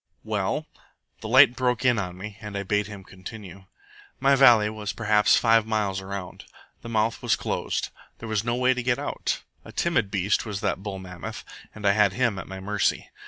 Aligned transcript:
"Well?" 0.23 0.65
The 1.19 1.27
light 1.27 1.55
broke 1.55 1.85
in 1.85 1.99
on 1.99 2.17
me, 2.17 2.35
and 2.41 2.57
I 2.57 2.63
bade 2.63 2.87
him 2.87 3.03
continue. 3.03 3.65
"My 4.19 4.35
valley 4.35 4.67
was 4.67 4.93
perhaps 4.93 5.35
five 5.37 5.67
miles 5.67 6.01
around. 6.01 6.45
The 6.81 6.89
mouth 6.89 7.21
was 7.21 7.35
closed. 7.35 7.89
There 8.17 8.27
was 8.27 8.43
no 8.43 8.55
way 8.55 8.73
to 8.73 8.81
get 8.81 8.97
out. 8.97 9.43
A 9.63 9.71
timid 9.71 10.09
beast 10.09 10.43
was 10.43 10.59
that 10.61 10.81
bull 10.81 10.97
mammoth, 10.97 11.43
and 11.75 11.85
I 11.85 11.91
had 11.91 12.13
him 12.13 12.39
at 12.39 12.47
my 12.47 12.59
mercy. 12.59 13.11